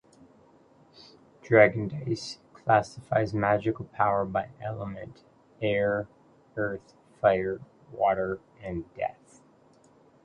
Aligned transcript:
"Dragon 1.43 1.87
Dice" 1.87 2.39
classifies 2.53 3.35
magical 3.35 3.85
power 3.85 4.25
by 4.25 4.49
element: 4.59 5.21
air, 5.61 6.07
earth, 6.57 6.95
fire, 7.21 7.59
water, 7.91 8.39
and 8.63 8.91
death. 8.95 9.41